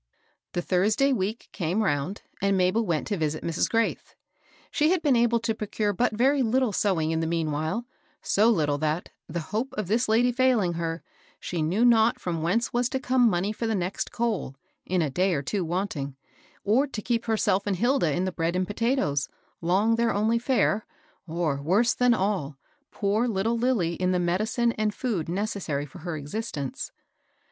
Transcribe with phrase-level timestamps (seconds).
[0.53, 3.69] The Thursday week came round, and Mabel went to visit Mrs.
[3.69, 4.15] Graith.
[4.71, 7.85] She had been able to procure but very little sewing in the meanwhile,—
[8.33, 11.03] so little that, the hope of this lady £uling her,
[11.39, 14.55] she knew not from whence was to come money for the next coal,—
[14.87, 16.15] in a day or two wanting,—
[16.73, 19.29] or to ke^ herself and EUlda in the bread and potatoes,
[19.61, 20.83] long their only fere,
[21.27, 22.57] or, worse than all,
[22.89, 26.89] poor little Lilly in the me^cine and food necessary for her exist ^ice.